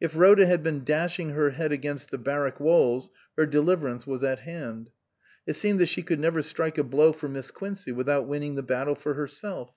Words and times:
If 0.00 0.14
Ehoda 0.14 0.46
had 0.46 0.62
been 0.62 0.82
dashing 0.82 1.32
her 1.34 1.50
head 1.50 1.72
against 1.72 2.10
the 2.10 2.16
barrack 2.16 2.58
walls 2.58 3.10
her 3.36 3.44
deliverance 3.44 4.06
was 4.06 4.24
at 4.24 4.38
hand. 4.38 4.88
It 5.46 5.56
seemed 5.56 5.78
that 5.80 5.90
she 5.90 6.02
could 6.02 6.18
never 6.18 6.40
strike 6.40 6.78
a 6.78 6.82
blow 6.84 7.12
for 7.12 7.28
Miss 7.28 7.50
Quincey 7.50 7.92
without 7.92 8.26
winning 8.26 8.54
the 8.54 8.62
battle 8.62 8.94
for 8.94 9.12
her 9.12 9.26
self. 9.28 9.74